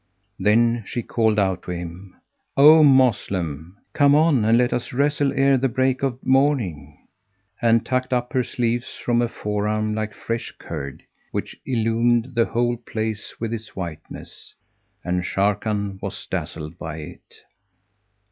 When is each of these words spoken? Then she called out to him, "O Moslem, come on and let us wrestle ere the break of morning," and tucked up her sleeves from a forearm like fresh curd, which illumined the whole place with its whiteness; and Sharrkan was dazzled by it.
Then 0.39 0.81
she 0.87 1.03
called 1.03 1.37
out 1.37 1.61
to 1.61 1.71
him, 1.73 2.15
"O 2.57 2.81
Moslem, 2.81 3.77
come 3.93 4.15
on 4.15 4.43
and 4.43 4.57
let 4.57 4.73
us 4.73 4.93
wrestle 4.93 5.31
ere 5.31 5.59
the 5.59 5.69
break 5.69 6.01
of 6.01 6.25
morning," 6.25 7.05
and 7.61 7.85
tucked 7.85 8.11
up 8.11 8.33
her 8.33 8.43
sleeves 8.43 8.95
from 8.97 9.21
a 9.21 9.27
forearm 9.29 9.93
like 9.93 10.15
fresh 10.15 10.55
curd, 10.57 11.03
which 11.31 11.55
illumined 11.67 12.33
the 12.33 12.45
whole 12.45 12.77
place 12.77 13.39
with 13.39 13.53
its 13.53 13.75
whiteness; 13.75 14.55
and 15.05 15.21
Sharrkan 15.23 15.99
was 16.01 16.25
dazzled 16.25 16.79
by 16.79 16.97
it. 16.97 17.35